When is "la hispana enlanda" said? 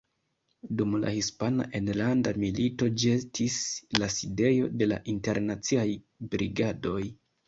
1.01-2.31